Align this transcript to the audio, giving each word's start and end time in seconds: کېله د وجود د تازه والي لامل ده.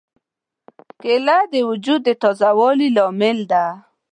کېله 1.01 1.37
د 1.53 1.55
وجود 1.69 2.01
د 2.05 2.09
تازه 2.21 2.49
والي 2.59 2.89
لامل 2.97 3.39
ده. 3.51 3.65